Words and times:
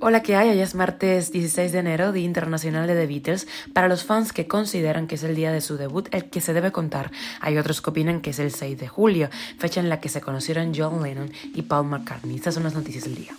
Hola, 0.00 0.22
¿qué 0.22 0.36
hay? 0.36 0.50
Hoy 0.50 0.60
es 0.60 0.74
martes 0.74 1.32
16 1.32 1.72
de 1.72 1.78
enero, 1.78 2.12
Día 2.12 2.24
Internacional 2.24 2.86
de 2.86 2.94
The 2.94 3.06
Beatles. 3.06 3.48
Para 3.72 3.88
los 3.88 4.04
fans 4.04 4.32
que 4.32 4.46
consideran 4.46 5.06
que 5.06 5.14
es 5.14 5.22
el 5.22 5.34
día 5.34 5.50
de 5.50 5.60
su 5.60 5.76
debut, 5.76 6.08
el 6.12 6.28
que 6.28 6.40
se 6.40 6.52
debe 6.52 6.70
contar. 6.70 7.10
Hay 7.40 7.56
otros 7.56 7.80
que 7.80 7.90
opinan 7.90 8.20
que 8.20 8.30
es 8.30 8.38
el 8.38 8.52
6 8.52 8.78
de 8.78 8.88
julio, 8.88 9.30
fecha 9.58 9.80
en 9.80 9.88
la 9.88 10.00
que 10.00 10.10
se 10.10 10.20
conocieron 10.20 10.72
John 10.76 11.02
Lennon 11.02 11.30
y 11.54 11.62
Paul 11.62 11.86
McCartney. 11.86 12.36
Estas 12.36 12.54
son 12.54 12.64
las 12.64 12.74
noticias 12.74 13.04
del 13.04 13.14
día. 13.14 13.32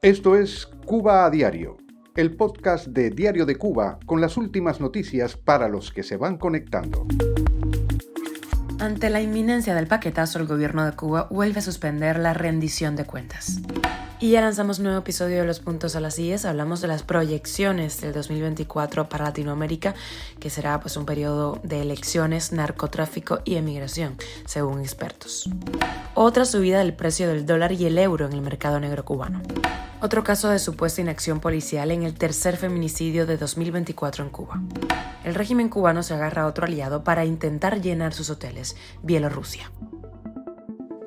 Esto 0.00 0.36
es 0.36 0.66
Cuba 0.86 1.24
a 1.24 1.30
Diario, 1.30 1.76
el 2.14 2.36
podcast 2.36 2.86
de 2.86 3.10
Diario 3.10 3.44
de 3.44 3.56
Cuba 3.56 3.98
con 4.06 4.20
las 4.20 4.36
últimas 4.36 4.80
noticias 4.80 5.36
para 5.36 5.68
los 5.68 5.90
que 5.90 6.04
se 6.04 6.16
van 6.16 6.38
conectando. 6.38 7.06
Ante 8.78 9.10
la 9.10 9.20
inminencia 9.20 9.74
del 9.74 9.88
paquetazo, 9.88 10.38
el 10.38 10.46
gobierno 10.46 10.86
de 10.86 10.92
Cuba 10.92 11.26
vuelve 11.30 11.58
a 11.58 11.62
suspender 11.62 12.20
la 12.20 12.32
rendición 12.32 12.94
de 12.94 13.04
cuentas. 13.04 13.60
Y 14.20 14.30
ya 14.32 14.40
lanzamos 14.40 14.78
un 14.78 14.84
nuevo 14.84 14.98
episodio 14.98 15.40
de 15.40 15.46
Los 15.46 15.60
Puntos 15.60 15.94
a 15.94 16.00
las 16.00 16.18
IES. 16.18 16.44
Hablamos 16.44 16.80
de 16.80 16.88
las 16.88 17.04
proyecciones 17.04 18.00
del 18.00 18.12
2024 18.12 19.08
para 19.08 19.26
Latinoamérica, 19.26 19.94
que 20.40 20.50
será 20.50 20.80
pues 20.80 20.96
un 20.96 21.06
periodo 21.06 21.60
de 21.62 21.82
elecciones, 21.82 22.50
narcotráfico 22.50 23.38
y 23.44 23.54
emigración, 23.54 24.16
según 24.44 24.80
expertos. 24.80 25.48
Otra 26.14 26.46
subida 26.46 26.80
del 26.80 26.94
precio 26.94 27.28
del 27.28 27.46
dólar 27.46 27.70
y 27.70 27.86
el 27.86 27.96
euro 27.96 28.26
en 28.26 28.32
el 28.32 28.40
mercado 28.40 28.80
negro 28.80 29.04
cubano. 29.04 29.40
Otro 30.00 30.24
caso 30.24 30.48
de 30.48 30.58
supuesta 30.58 31.00
inacción 31.00 31.38
policial 31.38 31.92
en 31.92 32.02
el 32.02 32.14
tercer 32.14 32.56
feminicidio 32.56 33.24
de 33.24 33.36
2024 33.36 34.24
en 34.24 34.30
Cuba. 34.30 34.60
El 35.22 35.36
régimen 35.36 35.68
cubano 35.68 36.02
se 36.02 36.14
agarra 36.14 36.42
a 36.42 36.46
otro 36.46 36.66
aliado 36.66 37.04
para 37.04 37.24
intentar 37.24 37.80
llenar 37.80 38.12
sus 38.14 38.30
hoteles, 38.30 38.74
Bielorrusia. 39.00 39.70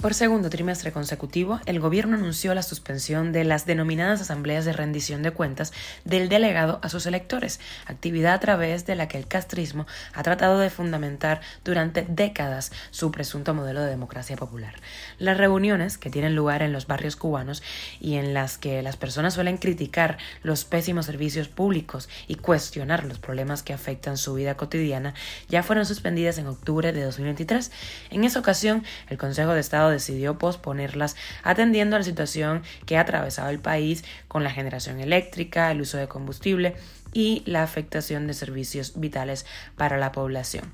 Por 0.00 0.14
segundo 0.14 0.48
trimestre 0.48 0.92
consecutivo, 0.92 1.60
el 1.66 1.78
gobierno 1.78 2.16
anunció 2.16 2.54
la 2.54 2.62
suspensión 2.62 3.32
de 3.32 3.44
las 3.44 3.66
denominadas 3.66 4.22
asambleas 4.22 4.64
de 4.64 4.72
rendición 4.72 5.22
de 5.22 5.30
cuentas 5.30 5.74
del 6.06 6.30
delegado 6.30 6.78
a 6.82 6.88
sus 6.88 7.04
electores, 7.04 7.60
actividad 7.84 8.32
a 8.32 8.40
través 8.40 8.86
de 8.86 8.94
la 8.94 9.08
que 9.08 9.18
el 9.18 9.26
castrismo 9.26 9.86
ha 10.14 10.22
tratado 10.22 10.58
de 10.58 10.70
fundamentar 10.70 11.42
durante 11.64 12.06
décadas 12.08 12.72
su 12.90 13.12
presunto 13.12 13.52
modelo 13.52 13.82
de 13.82 13.90
democracia 13.90 14.36
popular. 14.36 14.72
Las 15.18 15.36
reuniones 15.36 15.98
que 15.98 16.08
tienen 16.08 16.34
lugar 16.34 16.62
en 16.62 16.72
los 16.72 16.86
barrios 16.86 17.16
cubanos 17.16 17.62
y 18.00 18.14
en 18.14 18.32
las 18.32 18.56
que 18.56 18.80
las 18.80 18.96
personas 18.96 19.34
suelen 19.34 19.58
criticar 19.58 20.16
los 20.42 20.64
pésimos 20.64 21.04
servicios 21.04 21.48
públicos 21.48 22.08
y 22.26 22.36
cuestionar 22.36 23.04
los 23.04 23.18
problemas 23.18 23.62
que 23.62 23.74
afectan 23.74 24.16
su 24.16 24.32
vida 24.32 24.56
cotidiana 24.56 25.12
ya 25.50 25.62
fueron 25.62 25.84
suspendidas 25.84 26.38
en 26.38 26.46
octubre 26.46 26.90
de 26.90 27.04
2023. 27.04 27.70
En 28.08 28.24
esa 28.24 28.40
ocasión, 28.40 28.82
el 29.10 29.18
Consejo 29.18 29.52
de 29.52 29.60
Estado 29.60 29.89
decidió 29.90 30.38
posponerlas 30.38 31.16
atendiendo 31.42 31.96
a 31.96 32.00
la 32.00 32.04
situación 32.04 32.62
que 32.86 32.96
ha 32.96 33.00
atravesado 33.00 33.50
el 33.50 33.58
país 33.58 34.04
con 34.28 34.44
la 34.44 34.50
generación 34.50 35.00
eléctrica, 35.00 35.70
el 35.70 35.80
uso 35.80 35.98
de 35.98 36.08
combustible 36.08 36.74
y 37.12 37.42
la 37.46 37.62
afectación 37.62 38.26
de 38.26 38.34
servicios 38.34 38.98
vitales 38.98 39.46
para 39.76 39.98
la 39.98 40.12
población. 40.12 40.72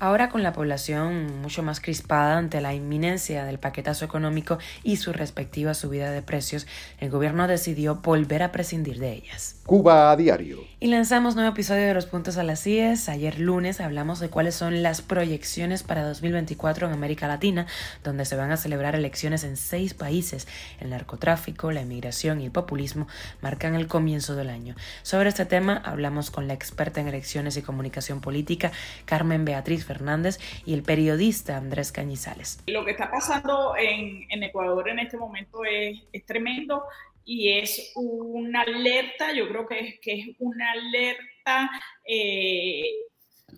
Ahora 0.00 0.28
con 0.28 0.44
la 0.44 0.52
población 0.52 1.40
mucho 1.40 1.64
más 1.64 1.80
crispada 1.80 2.38
ante 2.38 2.60
la 2.60 2.72
inminencia 2.72 3.44
del 3.44 3.58
paquetazo 3.58 4.04
económico 4.04 4.58
y 4.84 4.96
su 4.96 5.12
respectiva 5.12 5.74
subida 5.74 6.12
de 6.12 6.22
precios, 6.22 6.68
el 7.00 7.10
gobierno 7.10 7.48
decidió 7.48 7.96
volver 7.96 8.44
a 8.44 8.52
prescindir 8.52 9.00
de 9.00 9.14
ellas. 9.14 9.56
Cuba 9.66 10.12
a 10.12 10.16
diario. 10.16 10.60
Y 10.80 10.86
lanzamos 10.86 11.34
nuevo 11.34 11.50
episodio 11.50 11.86
de 11.88 11.94
Los 11.94 12.06
Puntos 12.06 12.38
a 12.38 12.44
las 12.44 12.62
CIES. 12.62 13.08
Ayer 13.08 13.40
lunes 13.40 13.80
hablamos 13.80 14.20
de 14.20 14.30
cuáles 14.30 14.54
son 14.54 14.84
las 14.84 15.02
proyecciones 15.02 15.82
para 15.82 16.06
2024 16.06 16.86
en 16.86 16.92
América 16.92 17.26
Latina, 17.26 17.66
donde 18.04 18.24
se 18.24 18.36
van 18.36 18.52
a 18.52 18.56
celebrar 18.56 18.94
elecciones 18.94 19.42
en 19.42 19.56
seis 19.56 19.94
países. 19.94 20.46
El 20.78 20.90
narcotráfico, 20.90 21.72
la 21.72 21.82
inmigración 21.82 22.40
y 22.40 22.44
el 22.44 22.52
populismo 22.52 23.08
marcan 23.42 23.74
el 23.74 23.88
comienzo 23.88 24.36
del 24.36 24.48
año. 24.48 24.76
Sobre 25.02 25.28
este 25.28 25.44
tema 25.44 25.82
hablamos 25.84 26.30
con 26.30 26.46
la 26.46 26.54
experta 26.54 27.00
en 27.00 27.08
elecciones 27.08 27.56
y 27.56 27.62
comunicación 27.62 28.20
política, 28.20 28.70
Carmen 29.04 29.44
Beatriz 29.44 29.87
Fernández, 29.88 30.38
y 30.64 30.74
el 30.74 30.82
periodista 30.82 31.56
Andrés 31.56 31.90
Cañizales. 31.90 32.62
Lo 32.66 32.84
que 32.84 32.92
está 32.92 33.10
pasando 33.10 33.74
en, 33.76 34.42
Ecuador 34.42 34.88
en 34.90 35.00
este 35.00 35.16
momento 35.16 35.64
es, 35.64 35.98
tremendo 36.26 36.84
y 37.24 37.58
es 37.58 37.92
una 37.96 38.62
alerta, 38.62 39.32
yo 39.32 39.48
creo 39.48 39.66
que 39.66 39.98
es, 40.04 40.36
una 40.38 40.72
alerta 40.72 41.70
eh, 42.04 43.07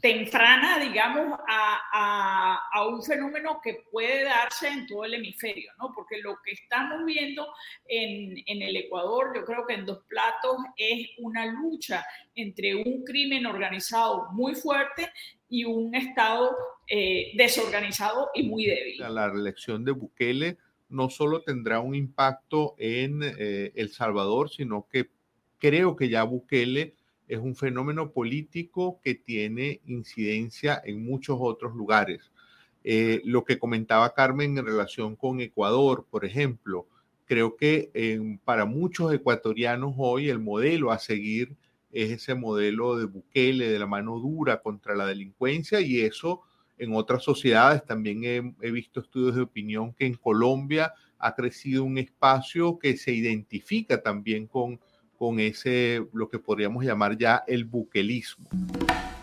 temprana, 0.00 0.78
digamos, 0.78 1.38
a, 1.48 2.86
un 2.88 3.02
fenómeno 3.02 3.60
que 3.62 3.84
puede 3.90 4.24
darse 4.24 4.68
en 4.68 4.86
todo 4.86 5.04
el 5.04 5.14
hemisferio, 5.14 5.70
¿no? 5.78 5.92
Porque 5.94 6.18
lo 6.20 6.36
que 6.44 6.52
estamos 6.52 7.04
viendo 7.04 7.46
en, 7.86 8.42
el 8.46 8.76
Ecuador, 8.76 9.32
yo 9.34 9.44
creo 9.44 9.66
que 9.66 9.74
en 9.74 9.84
dos 9.84 10.02
platos, 10.08 10.56
es 10.76 11.08
una 11.18 11.46
lucha 11.46 12.04
entre 12.34 12.74
un 12.74 13.04
crimen 13.04 13.46
organizado 13.46 14.28
muy 14.32 14.54
fuerte 14.54 15.10
y 15.48 15.64
un 15.64 15.94
Estado 15.94 16.56
eh, 16.88 17.32
desorganizado 17.36 18.30
y 18.34 18.44
muy 18.44 18.66
débil. 18.66 18.98
La 18.98 19.28
reelección 19.28 19.84
de 19.84 19.92
Bukele 19.92 20.56
no 20.88 21.10
solo 21.10 21.42
tendrá 21.42 21.80
un 21.80 21.94
impacto 21.94 22.74
en 22.78 23.22
eh, 23.22 23.72
El 23.74 23.90
Salvador, 23.90 24.50
sino 24.50 24.88
que 24.88 25.10
creo 25.58 25.96
que 25.96 26.08
ya 26.08 26.24
Bukele 26.24 26.94
es 27.30 27.38
un 27.38 27.54
fenómeno 27.54 28.10
político 28.10 29.00
que 29.04 29.14
tiene 29.14 29.80
incidencia 29.86 30.82
en 30.84 31.04
muchos 31.04 31.38
otros 31.40 31.74
lugares. 31.76 32.32
Eh, 32.82 33.22
lo 33.24 33.44
que 33.44 33.58
comentaba 33.58 34.14
Carmen 34.14 34.58
en 34.58 34.66
relación 34.66 35.14
con 35.14 35.40
Ecuador, 35.40 36.06
por 36.10 36.24
ejemplo, 36.24 36.86
creo 37.26 37.54
que 37.54 37.90
para 38.44 38.64
muchos 38.64 39.14
ecuatorianos 39.14 39.94
hoy 39.96 40.28
el 40.28 40.40
modelo 40.40 40.90
a 40.90 40.98
seguir 40.98 41.54
es 41.92 42.10
ese 42.10 42.34
modelo 42.34 42.96
de 42.96 43.04
Bukele, 43.04 43.68
de 43.68 43.78
la 43.78 43.86
mano 43.86 44.18
dura 44.18 44.60
contra 44.60 44.96
la 44.96 45.06
delincuencia 45.06 45.80
y 45.80 46.00
eso 46.00 46.42
en 46.78 46.92
otras 46.94 47.22
sociedades 47.22 47.84
también 47.84 48.24
he 48.60 48.70
visto 48.72 48.98
estudios 48.98 49.36
de 49.36 49.42
opinión 49.42 49.92
que 49.92 50.06
en 50.06 50.14
Colombia 50.14 50.92
ha 51.20 51.34
crecido 51.36 51.84
un 51.84 51.98
espacio 51.98 52.78
que 52.78 52.96
se 52.96 53.12
identifica 53.12 54.02
también 54.02 54.48
con 54.48 54.80
con 55.20 55.38
ese, 55.38 56.02
lo 56.14 56.30
que 56.30 56.38
podríamos 56.38 56.82
llamar 56.82 57.18
ya 57.18 57.44
el 57.46 57.66
buquelismo. 57.66 58.48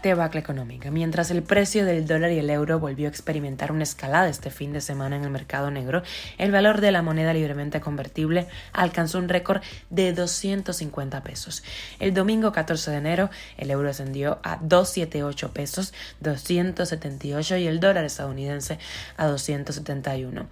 Debacle 0.04 0.40
económica. 0.40 0.92
Mientras 0.92 1.32
el 1.32 1.42
precio 1.42 1.86
del 1.86 2.06
dólar 2.06 2.32
y 2.32 2.38
el 2.38 2.52
euro 2.52 2.80
volvió 2.80 3.08
a 3.08 3.10
experimentar 3.10 3.72
una 3.72 3.82
escalada 3.82 4.30
este 4.30 4.52
fin 4.52 4.74
de 4.74 4.80
semana 4.80 5.16
en 5.16 5.24
el 5.24 5.32
mercado 5.32 5.72
negro, 5.72 6.04
el 6.38 6.52
valor 6.52 6.82
de 6.82 6.92
la 6.92 7.02
moneda 7.02 7.34
libremente 7.34 7.82
convertible 7.82 8.46
alcanzó 8.74 9.18
un 9.18 9.28
récord 9.28 9.64
de 9.90 10.14
250 10.14 11.24
pesos. 11.24 11.64
El 12.00 12.14
domingo 12.14 12.52
14 12.52 12.92
de 12.92 12.98
enero, 12.98 13.32
el 13.58 13.72
euro 13.72 13.90
ascendió 13.90 14.38
a 14.44 14.58
278 14.58 15.52
pesos, 15.52 15.96
278 16.20 17.58
y 17.58 17.66
el 17.66 17.80
dólar 17.80 18.06
estadounidense 18.06 18.78
a 19.18 19.26
271. 19.26 20.46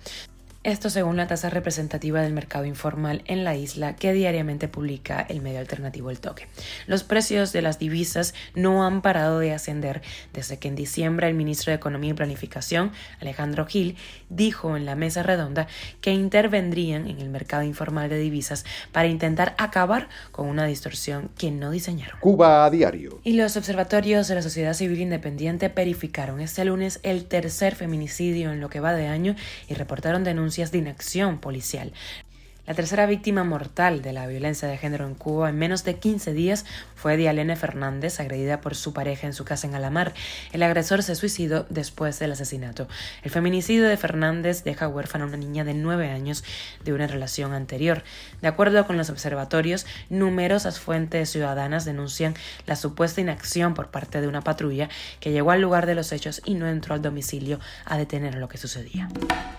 Esto 0.65 0.89
según 0.89 1.15
la 1.15 1.27
tasa 1.27 1.51
representativa 1.51 2.23
del 2.23 2.33
mercado 2.33 2.65
informal 2.65 3.21
en 3.27 3.43
la 3.43 3.55
isla 3.55 3.95
que 3.95 4.13
diariamente 4.13 4.67
publica 4.67 5.23
el 5.29 5.43
medio 5.43 5.59
alternativo 5.59 6.09
El 6.09 6.19
Toque. 6.19 6.47
Los 6.87 7.03
precios 7.03 7.53
de 7.53 7.61
las 7.61 7.77
divisas 7.77 8.33
no 8.55 8.83
han 8.83 9.03
parado 9.03 9.37
de 9.37 9.53
ascender 9.53 10.01
desde 10.33 10.57
que 10.57 10.67
en 10.67 10.73
diciembre 10.73 11.27
el 11.27 11.35
ministro 11.35 11.69
de 11.69 11.75
Economía 11.75 12.09
y 12.09 12.13
Planificación, 12.15 12.93
Alejandro 13.21 13.67
Gil, 13.67 13.95
dijo 14.29 14.75
en 14.75 14.87
la 14.87 14.95
mesa 14.95 15.21
redonda 15.21 15.67
que 16.01 16.13
intervendrían 16.13 17.07
en 17.09 17.19
el 17.19 17.29
mercado 17.29 17.61
informal 17.61 18.09
de 18.09 18.17
divisas 18.17 18.65
para 18.91 19.07
intentar 19.07 19.53
acabar 19.59 20.09
con 20.31 20.47
una 20.47 20.65
distorsión 20.65 21.29
que 21.37 21.51
no 21.51 21.69
diseñaron. 21.69 22.19
Cuba 22.21 22.65
a 22.65 22.71
diario. 22.71 23.19
Y 23.23 23.33
los 23.33 23.55
observatorios 23.55 24.27
de 24.27 24.33
la 24.33 24.41
sociedad 24.41 24.73
civil 24.73 24.99
independiente 24.99 25.69
verificaron 25.69 26.41
este 26.41 26.65
lunes 26.65 26.99
el 27.03 27.25
tercer 27.25 27.75
feminicidio 27.75 28.51
en 28.51 28.61
lo 28.61 28.69
que 28.71 28.79
va 28.79 28.95
de 28.95 29.05
año 29.05 29.35
y 29.67 29.75
reportaron 29.75 30.23
denuncias 30.23 30.54
de 30.71 30.77
inacción 30.79 31.39
policial. 31.39 31.91
La 32.67 32.73
tercera 32.73 33.05
víctima 33.05 33.43
mortal 33.43 34.01
de 34.01 34.11
la 34.11 34.25
violencia 34.25 34.67
de 34.67 34.79
género 34.79 35.05
en 35.05 35.13
Cuba 35.13 35.49
en 35.49 35.55
menos 35.55 35.83
de 35.83 35.99
15 35.99 36.33
días 36.33 36.65
fue 36.95 37.15
Dialene 37.15 37.55
Fernández, 37.55 38.19
agredida 38.19 38.59
por 38.59 38.73
su 38.73 38.91
pareja 38.91 39.27
en 39.27 39.33
su 39.33 39.45
casa 39.45 39.67
en 39.67 39.75
Alamar. 39.75 40.15
El 40.51 40.63
agresor 40.63 41.03
se 41.03 41.13
suicidó 41.13 41.67
después 41.69 42.17
del 42.17 42.31
asesinato. 42.31 42.87
El 43.21 43.29
feminicidio 43.29 43.87
de 43.87 43.97
Fernández 43.97 44.63
deja 44.63 44.87
huérfana 44.87 45.25
a 45.25 45.27
una 45.27 45.37
niña 45.37 45.63
de 45.63 45.75
9 45.75 46.09
años 46.09 46.43
de 46.83 46.93
una 46.93 47.05
relación 47.05 47.53
anterior. 47.53 48.01
De 48.41 48.47
acuerdo 48.47 48.87
con 48.87 48.97
los 48.97 49.11
observatorios, 49.11 49.85
numerosas 50.09 50.79
fuentes 50.79 51.29
ciudadanas 51.29 51.85
denuncian 51.85 52.33
la 52.65 52.75
supuesta 52.75 53.21
inacción 53.21 53.75
por 53.75 53.91
parte 53.91 54.21
de 54.21 54.27
una 54.27 54.41
patrulla 54.41 54.89
que 55.19 55.31
llegó 55.31 55.51
al 55.51 55.61
lugar 55.61 55.85
de 55.85 55.93
los 55.93 56.11
hechos 56.11 56.41
y 56.45 56.55
no 56.55 56.67
entró 56.67 56.95
al 56.95 57.03
domicilio 57.03 57.59
a 57.85 57.95
detener 57.95 58.33
lo 58.33 58.49
que 58.49 58.57
sucedía. 58.57 59.07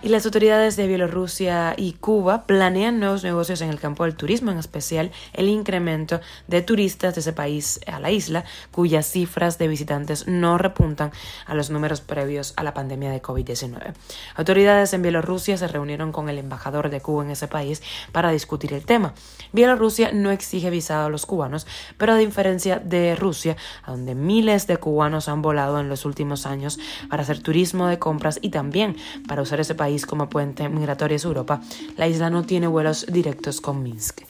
Y 0.01 0.09
las 0.09 0.25
autoridades 0.25 0.75
de 0.75 0.87
Bielorrusia 0.87 1.73
y 1.77 1.93
Cuba 1.93 2.45
planean 2.45 2.96
nuevos 2.99 3.23
negocios 3.23 3.61
en 3.61 3.69
el 3.69 3.79
campo 3.79 4.03
del 4.03 4.15
turismo, 4.15 4.51
en 4.51 4.57
especial 4.57 5.11
el 5.33 5.49
incremento 5.49 6.19
de 6.47 6.61
turistas 6.61 7.15
de 7.15 7.21
ese 7.21 7.33
país 7.33 7.79
a 7.87 7.99
la 7.99 8.11
isla, 8.11 8.45
cuyas 8.71 9.05
cifras 9.05 9.57
de 9.57 9.67
visitantes 9.67 10.27
no 10.27 10.57
repuntan 10.57 11.11
a 11.45 11.55
los 11.55 11.69
números 11.69 12.01
previos 12.01 12.53
a 12.55 12.63
la 12.63 12.73
pandemia 12.73 13.11
de 13.11 13.21
COVID-19. 13.21 13.93
Autoridades 14.35 14.93
en 14.93 15.01
Bielorrusia 15.01 15.57
se 15.57 15.67
reunieron 15.67 16.11
con 16.11 16.29
el 16.29 16.37
embajador 16.37 16.89
de 16.89 17.01
Cuba 17.01 17.23
en 17.23 17.31
ese 17.31 17.47
país 17.47 17.81
para 18.11 18.31
discutir 18.31 18.73
el 18.73 18.85
tema. 18.85 19.13
Bielorrusia 19.53 20.11
no 20.11 20.31
exige 20.31 20.69
visado 20.69 21.05
a 21.05 21.09
los 21.09 21.25
cubanos, 21.25 21.67
pero 21.97 22.13
a 22.13 22.17
diferencia 22.17 22.79
de 22.79 23.15
Rusia, 23.15 23.55
a 23.83 23.91
donde 23.91 24.15
miles 24.15 24.67
de 24.67 24.77
cubanos 24.77 25.29
han 25.29 25.41
volado 25.41 25.79
en 25.79 25.89
los 25.89 26.05
últimos 26.05 26.45
años 26.45 26.79
para 27.09 27.23
hacer 27.23 27.41
turismo 27.41 27.87
de 27.87 27.99
compras 27.99 28.39
y 28.41 28.49
también 28.49 28.95
para 29.27 29.41
usar 29.41 29.59
ese 29.59 29.75
país 29.75 30.05
como 30.05 30.29
puente 30.29 30.69
migratorio 30.69 31.17
a 31.17 31.27
Europa, 31.27 31.61
la 31.95 32.07
isla 32.07 32.29
no 32.29 32.43
tiene 32.43 32.67
vuelos 32.67 32.86
directos 33.11 33.59
con 33.59 33.83
Minsk. 33.83 34.21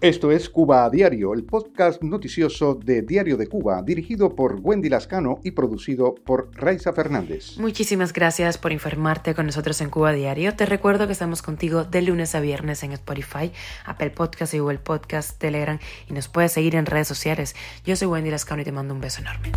Esto 0.00 0.32
es 0.32 0.48
Cuba 0.48 0.84
a 0.84 0.90
Diario, 0.90 1.32
el 1.32 1.44
podcast 1.44 2.02
noticioso 2.02 2.74
de 2.74 3.02
Diario 3.02 3.36
de 3.36 3.46
Cuba, 3.46 3.82
dirigido 3.82 4.34
por 4.34 4.58
Wendy 4.60 4.88
Lascano 4.88 5.38
y 5.44 5.52
producido 5.52 6.14
por 6.14 6.50
Raiza 6.54 6.92
Fernández. 6.92 7.56
Muchísimas 7.58 8.12
gracias 8.12 8.58
por 8.58 8.72
informarte 8.72 9.34
con 9.34 9.46
nosotros 9.46 9.80
en 9.80 9.90
Cuba 9.90 10.10
a 10.10 10.12
Diario. 10.12 10.56
Te 10.56 10.66
recuerdo 10.66 11.06
que 11.06 11.12
estamos 11.12 11.40
contigo 11.42 11.84
de 11.84 12.02
lunes 12.02 12.34
a 12.34 12.40
viernes 12.40 12.82
en 12.82 12.92
Spotify, 12.92 13.52
Apple 13.84 14.10
Podcast 14.10 14.54
y 14.54 14.58
Google 14.58 14.78
Podcast, 14.78 15.38
Telegram 15.38 15.78
y 16.08 16.14
nos 16.14 16.28
puedes 16.28 16.52
seguir 16.52 16.74
en 16.74 16.86
redes 16.86 17.06
sociales. 17.06 17.54
Yo 17.84 17.94
soy 17.94 18.08
Wendy 18.08 18.30
Lascano 18.30 18.62
y 18.62 18.64
te 18.64 18.72
mando 18.72 18.92
un 18.92 19.00
beso 19.00 19.20
enorme. 19.20 19.52